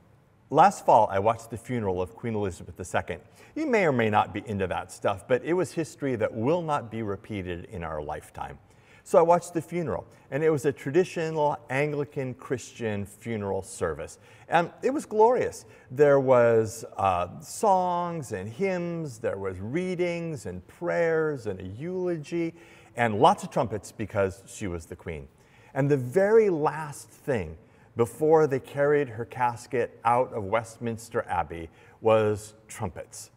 Last 0.50 0.86
fall, 0.86 1.08
I 1.10 1.20
watched 1.20 1.50
the 1.50 1.58
funeral 1.58 2.02
of 2.02 2.16
Queen 2.16 2.36
Elizabeth 2.36 2.78
II. 2.80 3.18
You 3.56 3.66
may 3.68 3.86
or 3.86 3.92
may 3.92 4.10
not 4.10 4.34
be 4.34 4.44
into 4.46 4.68
that 4.68 4.92
stuff, 4.92 5.28
but 5.28 5.44
it 5.44 5.54
was 5.54 5.72
history 5.72 6.16
that 6.18 6.34
will 6.34 6.62
not 6.62 6.92
be 6.92 7.04
repeated 7.04 7.66
in 7.66 7.84
our 7.84 8.02
lifetime. 8.02 8.60
So 9.04 9.18
I 9.18 9.22
watched 9.22 9.54
the 9.54 9.62
funeral, 9.62 10.06
and 10.30 10.44
it 10.44 10.50
was 10.50 10.66
a 10.66 10.72
traditional 10.72 11.58
Anglican 11.70 12.34
Christian 12.36 13.06
funeral 13.06 13.62
service. 13.62 14.20
And 14.48 14.72
it 14.84 14.92
was 14.92 15.06
glorious. 15.06 15.66
There 15.90 16.20
was 16.20 16.86
uh, 16.98 17.40
songs 17.40 18.32
and 18.32 18.52
hymns, 18.52 19.18
there 19.18 19.38
was 19.38 19.60
readings 19.60 20.46
and 20.46 20.66
prayers 20.68 21.48
and 21.48 21.60
a 21.60 21.66
eulogy, 21.66 22.54
and 22.96 23.20
lots 23.20 23.44
of 23.44 23.50
trumpets 23.50 23.92
because 23.92 24.44
she 24.46 24.68
was 24.68 24.86
the 24.86 24.96
queen. 24.96 25.28
And 25.74 25.90
the 25.90 25.98
very 25.98 26.50
last 26.50 27.10
thing 27.10 27.58
before 27.96 28.48
they 28.48 28.60
carried 28.60 29.10
her 29.10 29.26
casket 29.26 30.00
out 30.06 30.34
of 30.34 30.44
Westminster 30.44 31.26
Abbey 31.28 31.70
was 32.02 32.54
trumpets. 32.68 33.32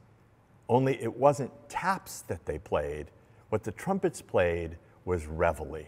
Only 0.68 1.00
it 1.02 1.16
wasn't 1.16 1.50
taps 1.68 2.22
that 2.22 2.46
they 2.46 2.58
played. 2.58 3.06
What 3.50 3.64
the 3.64 3.72
trumpets 3.72 4.22
played 4.22 4.76
was 5.04 5.26
reveille. 5.26 5.86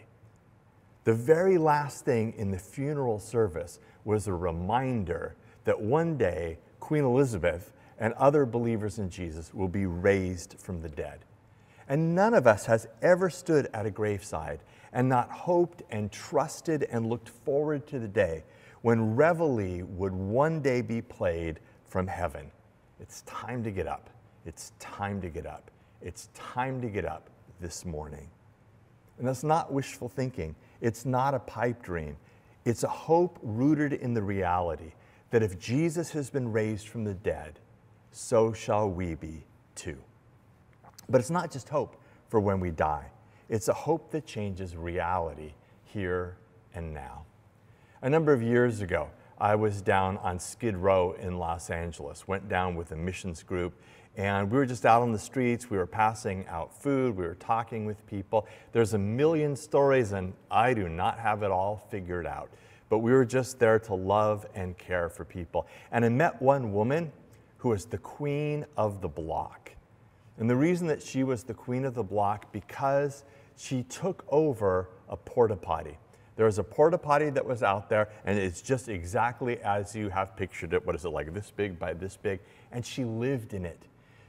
The 1.05 1.15
very 1.15 1.57
last 1.57 2.05
thing 2.05 2.35
in 2.37 2.51
the 2.51 2.59
funeral 2.59 3.19
service 3.19 3.79
was 4.05 4.27
a 4.27 4.35
reminder 4.35 5.37
that 5.65 5.81
one 5.81 6.17
day 6.17 6.59
Queen 6.81 7.05
Elizabeth 7.05 7.73
and 7.99 8.13
other 8.15 8.45
believers 8.45 8.99
in 8.99 9.09
Jesus 9.09 9.55
will 9.55 9.69
be 9.69 9.87
raised 9.87 10.57
from 10.59 10.83
the 10.83 10.89
dead. 10.89 11.21
And 11.89 12.15
none 12.15 12.35
of 12.35 12.47
us 12.47 12.67
has 12.67 12.89
ever 13.03 13.31
stood 13.31 13.69
at 13.73 13.87
a 13.87 13.91
graveside 13.91 14.61
and 14.93 15.09
not 15.09 15.31
hoped 15.31 15.83
and 15.91 16.11
trusted 16.11 16.85
and 16.91 17.09
looked 17.09 17.29
forward 17.29 17.87
to 17.87 17.99
the 17.99 18.09
day 18.09 18.45
when 18.83 19.17
reveille 19.17 19.85
would 19.87 20.13
one 20.13 20.61
day 20.61 20.81
be 20.81 21.01
played 21.01 21.61
from 21.85 22.07
heaven. 22.07 22.51
It's 23.01 23.23
time 23.23 23.63
to 23.65 23.71
get 23.71 23.87
up. 23.87 24.11
It's 24.45 24.73
time 24.79 25.21
to 25.21 25.29
get 25.29 25.47
up. 25.47 25.71
It's 26.03 26.29
time 26.35 26.81
to 26.81 26.89
get 26.89 27.05
up 27.05 27.31
this 27.61 27.85
morning. 27.85 28.29
And 29.19 29.27
that's 29.27 29.45
not 29.45 29.73
wishful 29.73 30.09
thinking. 30.09 30.55
It's 30.81 31.05
not 31.05 31.35
a 31.35 31.39
pipe 31.39 31.83
dream. 31.83 32.17
It's 32.65 32.85
a 32.85 32.89
hope 32.89 33.39
rooted 33.43 33.93
in 33.93 34.15
the 34.15 34.23
reality 34.23 34.93
that 35.31 35.43
if 35.43 35.59
Jesus 35.59 36.11
has 36.11 36.31
been 36.31 36.53
raised 36.53 36.89
from 36.89 37.05
the 37.05 37.15
dead, 37.15 37.61
so 38.11 38.53
shall 38.53 38.91
we 38.91 39.15
be 39.15 39.45
too. 39.75 39.99
But 41.09 41.21
it's 41.21 41.31
not 41.31 41.51
just 41.51 41.69
hope 41.69 42.01
for 42.29 42.41
when 42.41 42.61
we 42.61 42.71
die. 42.71 43.07
It's 43.49 43.69
a 43.69 43.73
hope 43.73 44.11
that 44.11 44.27
changes 44.27 44.77
reality 44.77 45.53
here 45.85 46.37
and 46.75 46.93
now. 46.93 47.25
A 48.03 48.11
number 48.11 48.33
of 48.33 48.43
years 48.43 48.81
ago, 48.81 49.09
I 49.39 49.55
was 49.55 49.83
down 49.83 50.17
on 50.19 50.39
Skid 50.39 50.77
Row 50.77 51.13
in 51.13 51.39
Los 51.39 51.69
Angeles, 51.69 52.27
went 52.27 52.49
down 52.49 52.75
with 52.75 52.93
a 52.93 52.97
missions 52.97 53.43
group, 53.43 53.75
and 54.17 54.51
we 54.51 54.57
were 54.57 54.65
just 54.65 54.87
out 54.87 55.03
on 55.03 55.13
the 55.13 55.19
streets. 55.19 55.69
We 55.69 55.77
were 55.77 55.87
passing 55.87 56.47
out 56.49 56.73
food, 56.75 57.15
we 57.15 57.25
were 57.25 57.35
talking 57.35 57.85
with 57.85 58.07
people. 58.07 58.47
There's 58.73 58.95
a 58.95 58.99
million 58.99 59.55
stories, 59.55 60.13
and 60.13 60.33
I 60.51 60.73
do 60.73 60.89
not 60.89 61.19
have 61.19 61.43
it 61.43 61.51
all 61.51 61.87
figured 61.91 62.27
out. 62.27 62.49
But 62.89 62.99
we 63.01 63.13
were 63.13 63.27
just 63.27 63.59
there 63.59 63.79
to 63.81 63.95
love 63.95 64.47
and 64.55 64.79
care 64.79 65.11
for 65.11 65.25
people. 65.25 65.67
And 65.93 66.05
I 66.05 66.09
met 66.09 66.41
one 66.41 66.73
woman 66.73 67.13
who 67.59 67.71
was 67.71 67.85
the 67.85 67.99
queen 67.99 68.65
of 68.77 69.03
the 69.03 69.09
block. 69.09 69.73
And 70.39 70.49
the 70.49 70.57
reason 70.57 70.87
that 70.87 71.03
she 71.03 71.25
was 71.25 71.43
the 71.43 71.55
queen 71.55 71.85
of 71.85 71.95
the 71.95 72.05
block 72.05 72.53
because 72.53 73.25
she 73.57 73.83
took 73.83 74.25
over 74.29 74.89
a 75.09 75.17
porta 75.17 75.57
potty. 75.57 75.99
There 76.37 76.47
was 76.47 76.59
a 76.59 76.65
porta 76.65 76.99
potty 76.99 77.31
that 77.31 77.45
was 77.45 77.63
out 77.63 77.89
there, 77.89 78.11
and 78.25 78.39
it's 78.39 78.61
just 78.61 78.89
exactly 78.89 79.59
as 79.61 79.97
you 79.97 80.11
have 80.11 80.37
pictured 80.37 80.75
it. 80.75 80.87
What 80.87 80.95
is 80.95 81.05
it 81.05 81.09
like 81.09 81.33
this 81.33 81.51
big 81.51 81.79
by 81.79 81.95
this 81.95 82.17
big? 82.17 82.41
And 82.73 82.85
she 82.85 83.05
lived 83.05 83.55
in 83.55 83.65
it. 83.65 83.83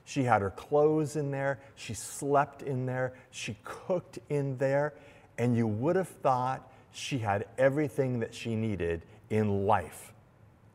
She 0.05 0.23
had 0.23 0.41
her 0.41 0.51
clothes 0.51 1.17
in 1.17 1.31
there, 1.31 1.59
she 1.75 1.93
slept 1.93 2.61
in 2.61 2.85
there, 2.85 3.13
she 3.29 3.57
cooked 3.65 4.19
in 4.29 4.57
there, 4.57 4.93
and 5.37 5.55
you 5.55 5.67
would 5.67 5.97
have 5.97 6.07
thought 6.07 6.71
she 6.93 7.17
had 7.17 7.45
everything 7.57 8.21
that 8.21 8.33
she 8.33 8.55
needed 8.55 9.01
in 9.29 9.67
life. 9.67 10.13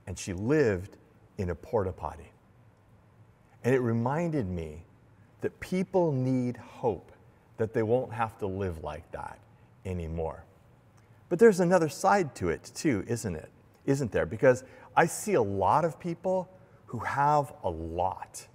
And 0.07 0.19
she 0.19 0.35
lived 0.35 0.99
in 1.39 1.49
a 1.49 1.55
porta 1.55 1.93
potty. 1.93 2.31
And 3.65 3.75
it 3.75 3.81
reminded 3.81 4.47
me 4.47 4.85
that 5.41 5.59
people 5.61 6.13
need 6.13 6.59
hope 6.59 7.11
that 7.57 7.73
they 7.73 7.83
won't 7.83 8.13
have 8.13 8.37
to 8.39 8.47
live 8.47 8.85
like 8.85 9.11
that 9.13 9.39
anymore. 9.87 10.45
But 11.33 11.39
there's 11.39 11.61
another 11.61 11.89
side 11.89 12.35
to 12.35 12.51
it 12.51 12.73
too, 12.75 13.07
isn't 13.09 13.35
it? 13.35 13.49
Isn't 13.87 14.13
there? 14.13 14.27
Because 14.27 14.65
I 14.95 15.07
see 15.07 15.33
a 15.33 15.41
lot 15.41 15.87
of 15.87 15.99
people 15.99 16.47
who 16.85 16.99
have 16.99 17.55
a 17.65 17.71
lot 17.71 18.47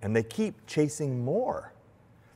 and 0.00 0.14
they 0.14 0.22
keep 0.22 0.68
chasing 0.68 1.24
more. 1.24 1.72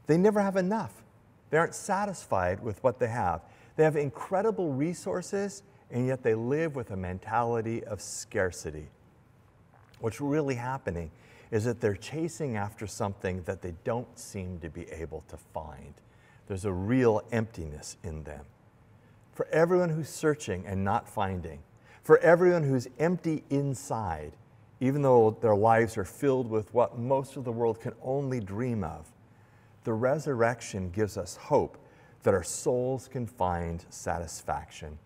They 0.08 0.16
never 0.18 0.40
have 0.40 0.56
enough. 0.56 1.04
They 1.50 1.58
aren't 1.58 1.76
satisfied 1.76 2.64
with 2.64 2.82
what 2.82 2.98
they 2.98 3.06
have. 3.06 3.42
They 3.76 3.84
have 3.84 3.94
incredible 3.94 4.72
resources 4.72 5.62
and 5.88 6.04
yet 6.04 6.24
they 6.24 6.34
live 6.34 6.74
with 6.74 6.90
a 6.90 6.96
mentality 6.96 7.84
of 7.84 8.00
scarcity. 8.00 8.88
What's 10.00 10.20
really 10.20 10.56
happening 10.56 11.12
is 11.52 11.62
that 11.62 11.80
they're 11.80 11.94
chasing 11.94 12.56
after 12.56 12.88
something 12.88 13.44
that 13.44 13.62
they 13.62 13.74
don't 13.84 14.18
seem 14.18 14.58
to 14.58 14.68
be 14.68 14.90
able 14.90 15.22
to 15.28 15.36
find. 15.36 15.94
There's 16.48 16.64
a 16.64 16.72
real 16.72 17.22
emptiness 17.30 17.98
in 18.02 18.24
them 18.24 18.46
for 19.34 19.46
everyone 19.48 19.90
who's 19.90 20.08
searching 20.08 20.64
and 20.66 20.84
not 20.84 21.08
finding, 21.08 21.60
for 22.02 22.18
everyone 22.18 22.62
who's 22.62 22.88
empty 22.98 23.42
inside, 23.50 24.32
even 24.80 25.02
though 25.02 25.36
their 25.40 25.56
lives 25.56 25.98
are 25.98 26.04
filled 26.04 26.48
with 26.48 26.72
what 26.72 26.98
most 26.98 27.36
of 27.36 27.44
the 27.44 27.52
world 27.52 27.80
can 27.80 27.92
only 28.02 28.40
dream 28.40 28.84
of. 28.84 29.10
The 29.84 29.92
resurrection 29.92 30.90
gives 30.90 31.18
us 31.18 31.36
hope 31.36 31.78
that 32.22 32.34
our 32.34 32.42
souls 32.42 33.08
can 33.08 33.26
find 33.26 33.84
satisfaction. 33.90 34.98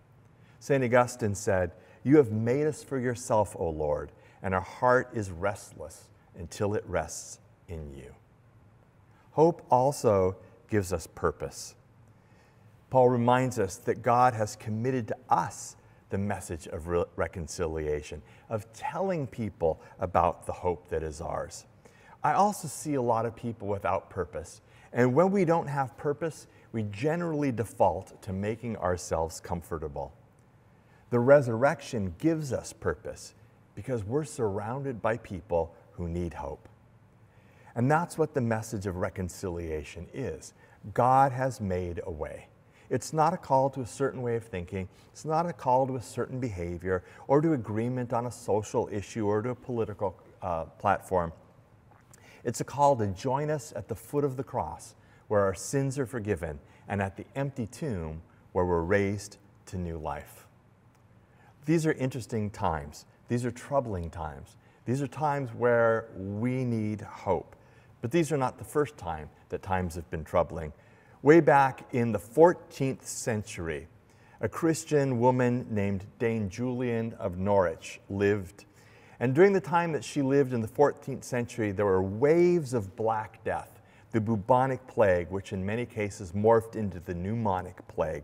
St. 0.59 0.83
Augustine 0.83 1.35
said, 1.35 1.71
You 2.03 2.17
have 2.17 2.31
made 2.31 2.67
us 2.67 2.83
for 2.83 2.97
yourself, 2.97 3.55
O 3.57 3.69
Lord, 3.69 4.11
and 4.41 4.53
our 4.53 4.61
heart 4.61 5.09
is 5.13 5.31
restless 5.31 6.09
until 6.37 6.73
it 6.75 6.83
rests 6.85 7.39
in 7.67 7.93
you. 7.93 8.13
Hope 9.31 9.65
also 9.69 10.35
gives 10.69 10.93
us 10.93 11.07
purpose. 11.07 11.75
Paul 12.89 13.09
reminds 13.09 13.59
us 13.59 13.77
that 13.77 14.01
God 14.01 14.33
has 14.33 14.55
committed 14.55 15.07
to 15.09 15.17
us 15.29 15.75
the 16.09 16.17
message 16.17 16.67
of 16.67 16.87
re- 16.87 17.05
reconciliation, 17.15 18.21
of 18.49 18.71
telling 18.73 19.27
people 19.27 19.79
about 19.99 20.45
the 20.45 20.51
hope 20.51 20.89
that 20.89 21.03
is 21.03 21.21
ours. 21.21 21.65
I 22.23 22.33
also 22.33 22.67
see 22.67 22.95
a 22.95 23.01
lot 23.01 23.25
of 23.25 23.35
people 23.35 23.67
without 23.67 24.09
purpose. 24.09 24.61
And 24.91 25.13
when 25.13 25.31
we 25.31 25.45
don't 25.45 25.67
have 25.67 25.95
purpose, 25.97 26.47
we 26.71 26.83
generally 26.83 27.51
default 27.51 28.21
to 28.23 28.33
making 28.33 28.77
ourselves 28.77 29.39
comfortable. 29.39 30.13
The 31.11 31.19
resurrection 31.19 32.15
gives 32.17 32.51
us 32.51 32.73
purpose 32.73 33.33
because 33.75 34.03
we're 34.03 34.25
surrounded 34.25 35.01
by 35.01 35.17
people 35.17 35.73
who 35.91 36.07
need 36.07 36.33
hope. 36.33 36.67
And 37.75 37.89
that's 37.89 38.17
what 38.17 38.33
the 38.33 38.41
message 38.41 38.87
of 38.87 38.97
reconciliation 38.97 40.07
is 40.13 40.53
God 40.93 41.31
has 41.31 41.61
made 41.61 42.01
a 42.05 42.11
way. 42.11 42.48
It's 42.89 43.13
not 43.13 43.33
a 43.33 43.37
call 43.37 43.69
to 43.71 43.81
a 43.81 43.85
certain 43.85 44.21
way 44.21 44.35
of 44.35 44.43
thinking. 44.43 44.87
It's 45.11 45.25
not 45.25 45.45
a 45.45 45.53
call 45.53 45.85
to 45.87 45.95
a 45.95 46.01
certain 46.01 46.39
behavior 46.39 47.03
or 47.27 47.41
to 47.41 47.53
agreement 47.53 48.13
on 48.13 48.25
a 48.25 48.31
social 48.31 48.89
issue 48.91 49.27
or 49.27 49.41
to 49.41 49.51
a 49.51 49.55
political 49.55 50.17
uh, 50.41 50.65
platform. 50.65 51.31
It's 52.43 52.61
a 52.61 52.63
call 52.63 52.95
to 52.97 53.07
join 53.07 53.49
us 53.49 53.73
at 53.75 53.87
the 53.87 53.95
foot 53.95 54.23
of 54.23 54.37
the 54.37 54.43
cross 54.43 54.95
where 55.27 55.41
our 55.41 55.53
sins 55.53 55.99
are 55.99 56.05
forgiven 56.05 56.59
and 56.87 57.01
at 57.01 57.15
the 57.15 57.25
empty 57.35 57.67
tomb 57.67 58.21
where 58.53 58.65
we're 58.65 58.81
raised 58.81 59.37
to 59.67 59.77
new 59.77 59.97
life. 59.97 60.47
These 61.65 61.85
are 61.85 61.93
interesting 61.93 62.49
times. 62.49 63.05
These 63.27 63.45
are 63.45 63.51
troubling 63.51 64.09
times. 64.09 64.57
These 64.85 65.03
are 65.03 65.07
times 65.07 65.51
where 65.53 66.07
we 66.17 66.65
need 66.65 67.01
hope. 67.01 67.55
But 68.01 68.09
these 68.09 68.31
are 68.31 68.37
not 68.37 68.57
the 68.57 68.63
first 68.63 68.97
time 68.97 69.29
that 69.49 69.61
times 69.61 69.93
have 69.95 70.09
been 70.09 70.23
troubling. 70.23 70.73
Way 71.21 71.41
back 71.41 71.85
in 71.91 72.13
the 72.13 72.19
14th 72.19 73.03
century, 73.03 73.89
a 74.39 74.47
Christian 74.47 75.19
woman 75.19 75.67
named 75.69 76.05
Dame 76.17 76.47
Julian 76.47 77.11
of 77.19 77.37
Norwich 77.37 77.99
lived. 78.09 78.63
And 79.19 79.35
during 79.35 79.51
the 79.51 79.59
time 79.59 79.91
that 79.91 80.05
she 80.05 80.21
lived 80.21 80.53
in 80.53 80.61
the 80.61 80.67
14th 80.69 81.25
century, 81.25 81.73
there 81.73 81.85
were 81.85 82.01
waves 82.01 82.73
of 82.73 82.95
Black 82.95 83.43
Death, 83.43 83.81
the 84.13 84.21
bubonic 84.21 84.87
plague, 84.87 85.29
which 85.29 85.51
in 85.51 85.65
many 85.65 85.85
cases 85.85 86.31
morphed 86.31 86.77
into 86.77 87.01
the 87.01 87.13
pneumonic 87.13 87.85
plague. 87.89 88.23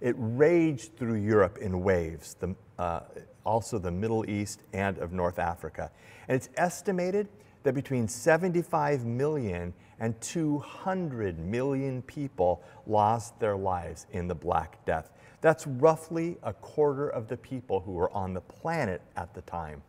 It 0.00 0.14
raged 0.16 0.96
through 0.96 1.16
Europe 1.16 1.58
in 1.58 1.82
waves, 1.82 2.36
the, 2.38 2.54
uh, 2.78 3.00
also 3.44 3.76
the 3.80 3.90
Middle 3.90 4.28
East 4.30 4.60
and 4.72 4.98
of 4.98 5.12
North 5.12 5.40
Africa. 5.40 5.90
And 6.28 6.36
it's 6.36 6.48
estimated 6.56 7.26
that 7.66 7.74
between 7.74 8.06
75 8.06 9.04
million 9.04 9.74
and 9.98 10.20
200 10.20 11.36
million 11.36 12.00
people 12.02 12.62
lost 12.86 13.40
their 13.40 13.56
lives 13.56 14.06
in 14.12 14.28
the 14.28 14.36
Black 14.36 14.84
Death. 14.84 15.10
That's 15.40 15.66
roughly 15.66 16.36
a 16.44 16.52
quarter 16.52 17.08
of 17.08 17.26
the 17.26 17.36
people 17.36 17.80
who 17.80 17.90
were 17.90 18.12
on 18.12 18.34
the 18.34 18.40
planet 18.40 19.02
at 19.16 19.34
the 19.34 19.42
time. 19.42 19.82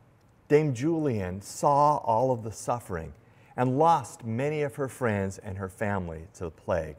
Dame 0.47 0.73
Julian 0.73 1.39
saw 1.39 1.97
all 1.97 2.31
of 2.31 2.41
the 2.41 2.51
suffering 2.51 3.13
and 3.55 3.77
lost 3.77 4.25
many 4.25 4.63
of 4.63 4.73
her 4.73 4.87
friends 4.87 5.37
and 5.37 5.59
her 5.59 5.69
family 5.69 6.23
to 6.33 6.45
the 6.45 6.51
plague. 6.51 6.95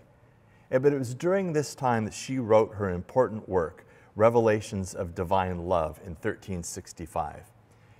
Eh, 0.70 0.78
but 0.78 0.92
it 0.92 0.98
was 1.00 1.12
during 1.12 1.52
this 1.52 1.74
time 1.74 2.04
that 2.04 2.14
she 2.14 2.38
wrote 2.38 2.76
her 2.76 2.90
important 2.90 3.48
work, 3.48 3.84
Revelations 4.14 4.94
of 4.94 5.16
Divine 5.16 5.66
Love, 5.66 5.98
in 6.04 6.12
1365. 6.12 7.50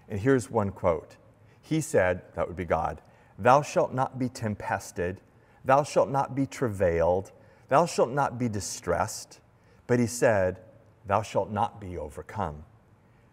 And 0.09 0.21
here's 0.21 0.49
one 0.49 0.71
quote 0.71 1.17
He 1.63 1.81
said, 1.81 2.23
that 2.35 2.47
would 2.47 2.57
be 2.57 2.65
God, 2.65 3.03
Thou 3.39 3.63
shalt 3.63 3.95
not 3.95 4.19
be 4.19 4.29
tempested, 4.29 5.21
thou 5.65 5.85
shalt 5.85 6.11
not 6.11 6.35
be 6.35 6.47
travailed, 6.47 7.31
thou 7.69 7.87
shalt 7.87 8.11
not 8.11 8.39
be 8.39 8.49
distressed. 8.49 9.41
But 9.89 9.99
he 9.99 10.07
said, 10.07 10.61
Thou 11.07 11.23
shalt 11.23 11.51
not 11.51 11.81
be 11.81 11.97
overcome. 11.97 12.65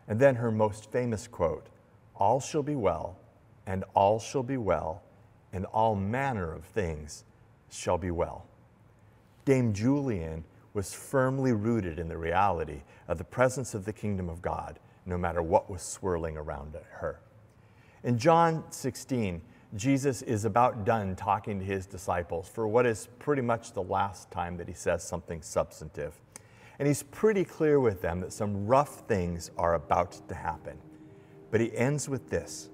And 0.07 0.19
then 0.19 0.35
her 0.35 0.51
most 0.51 0.91
famous 0.91 1.27
quote 1.27 1.67
All 2.15 2.39
shall 2.39 2.63
be 2.63 2.75
well, 2.75 3.17
and 3.67 3.83
all 3.93 4.19
shall 4.19 4.43
be 4.43 4.57
well, 4.57 5.03
and 5.53 5.65
all 5.67 5.95
manner 5.95 6.51
of 6.53 6.63
things 6.63 7.25
shall 7.69 7.97
be 7.97 8.11
well. 8.11 8.47
Dame 9.43 9.73
Julian 9.73 10.45
was 10.73 10.93
firmly 10.93 11.51
rooted 11.51 11.99
in 11.99 12.07
the 12.07 12.17
reality 12.17 12.81
of 13.07 13.17
the 13.17 13.23
presence 13.23 13.73
of 13.73 13.85
the 13.85 13.93
kingdom 13.93 14.29
of 14.29 14.41
God, 14.41 14.79
no 15.05 15.17
matter 15.17 15.41
what 15.41 15.69
was 15.69 15.81
swirling 15.81 16.37
around 16.37 16.75
her. 16.89 17.19
In 18.05 18.19
John 18.19 18.63
16, 18.69 19.41
Jesus 19.73 20.21
is 20.21 20.45
about 20.45 20.85
done 20.85 21.15
talking 21.15 21.57
to 21.57 21.65
his 21.65 21.87
disciples 21.87 22.47
for 22.47 22.67
what 22.67 22.85
is 22.85 23.09
pretty 23.17 23.41
much 23.41 23.73
the 23.73 23.81
last 23.81 24.29
time 24.29 24.57
that 24.57 24.67
he 24.67 24.75
says 24.75 25.03
something 25.03 25.41
substantive. 25.41 26.13
And 26.77 26.87
he's 26.87 27.01
pretty 27.01 27.43
clear 27.43 27.79
with 27.79 28.03
them 28.03 28.19
that 28.19 28.31
some 28.31 28.67
rough 28.67 28.99
things 29.07 29.49
are 29.57 29.73
about 29.73 30.21
to 30.29 30.35
happen. 30.35 30.77
But 31.49 31.61
he 31.61 31.75
ends 31.75 32.07
with 32.07 32.29
this 32.29 32.69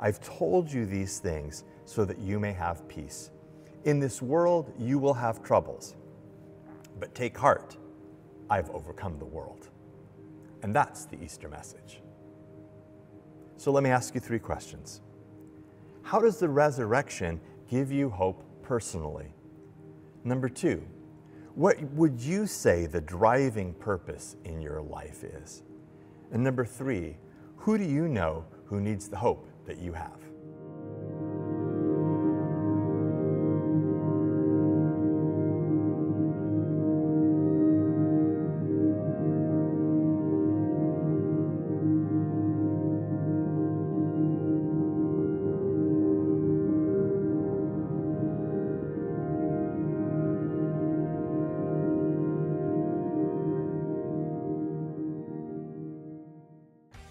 I've 0.00 0.20
told 0.20 0.72
you 0.72 0.84
these 0.84 1.20
things 1.20 1.62
so 1.84 2.04
that 2.04 2.18
you 2.18 2.40
may 2.40 2.52
have 2.52 2.88
peace. 2.88 3.30
In 3.84 4.00
this 4.00 4.20
world, 4.20 4.74
you 4.76 4.98
will 4.98 5.14
have 5.14 5.44
troubles. 5.44 5.94
But 6.98 7.14
take 7.14 7.38
heart, 7.38 7.76
I've 8.50 8.70
overcome 8.70 9.16
the 9.20 9.26
world. 9.26 9.68
And 10.64 10.74
that's 10.74 11.04
the 11.04 11.22
Easter 11.22 11.48
message. 11.48 12.00
So 13.56 13.72
let 13.72 13.82
me 13.82 13.90
ask 13.90 14.14
you 14.14 14.20
three 14.20 14.38
questions. 14.38 15.00
How 16.02 16.20
does 16.20 16.38
the 16.38 16.48
resurrection 16.48 17.40
give 17.68 17.90
you 17.90 18.10
hope 18.10 18.44
personally? 18.62 19.32
Number 20.24 20.48
two, 20.48 20.82
What 21.56 21.82
would 21.94 22.20
you 22.20 22.46
say 22.46 22.84
the 22.84 23.00
driving 23.00 23.72
purpose 23.72 24.36
in 24.44 24.60
your 24.60 24.82
life 24.82 25.24
is? 25.24 25.62
And 26.30 26.44
number 26.44 26.66
three, 26.66 27.16
who 27.56 27.78
do 27.78 27.84
you 27.84 28.08
know 28.08 28.44
who 28.66 28.78
needs 28.78 29.08
the 29.08 29.16
hope 29.16 29.48
that 29.64 29.78
you 29.78 29.94
have? 29.94 30.25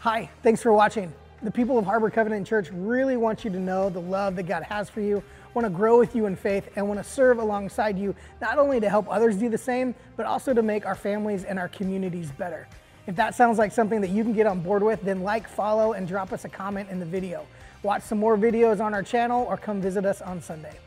Hi, 0.05 0.29
thanks 0.43 0.61
for 0.61 0.71
watching. 0.71 1.11
The 1.41 1.49
people 1.49 1.79
of 1.79 1.85
Harbor 1.85 2.11
Covenant 2.11 2.45
Church 2.45 2.69
really 2.71 3.17
want 3.17 3.43
you 3.43 3.49
to 3.49 3.59
know 3.59 3.89
the 3.89 4.01
love 4.01 4.35
that 4.35 4.43
God 4.43 4.61
has 4.61 4.87
for 4.87 5.01
you, 5.01 5.23
want 5.55 5.65
to 5.65 5.71
grow 5.71 5.97
with 5.97 6.15
you 6.15 6.27
in 6.27 6.35
faith, 6.35 6.69
and 6.75 6.87
want 6.87 6.99
to 6.99 7.03
serve 7.03 7.39
alongside 7.39 7.97
you, 7.97 8.13
not 8.39 8.59
only 8.59 8.79
to 8.79 8.87
help 8.87 9.09
others 9.09 9.35
do 9.35 9.49
the 9.49 9.57
same, 9.57 9.95
but 10.15 10.27
also 10.27 10.53
to 10.53 10.61
make 10.61 10.85
our 10.85 10.93
families 10.93 11.43
and 11.43 11.57
our 11.57 11.67
communities 11.69 12.29
better. 12.29 12.67
If 13.07 13.15
that 13.15 13.33
sounds 13.33 13.57
like 13.57 13.71
something 13.71 13.99
that 14.01 14.11
you 14.11 14.21
can 14.21 14.33
get 14.33 14.45
on 14.45 14.59
board 14.59 14.83
with, 14.83 15.01
then 15.01 15.23
like, 15.23 15.47
follow, 15.47 15.93
and 15.93 16.07
drop 16.07 16.31
us 16.31 16.45
a 16.45 16.49
comment 16.49 16.91
in 16.91 16.99
the 16.99 17.05
video. 17.07 17.43
Watch 17.81 18.03
some 18.03 18.19
more 18.19 18.37
videos 18.37 18.79
on 18.79 18.93
our 18.93 19.01
channel 19.01 19.43
or 19.49 19.57
come 19.57 19.81
visit 19.81 20.05
us 20.05 20.21
on 20.21 20.39
Sunday. 20.39 20.77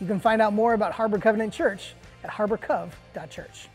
You 0.00 0.06
can 0.06 0.20
find 0.20 0.40
out 0.40 0.52
more 0.52 0.74
about 0.74 0.92
Harbor 0.92 1.18
Covenant 1.18 1.52
Church 1.52 1.94
at 2.22 2.30
harborcov.church. 2.30 3.68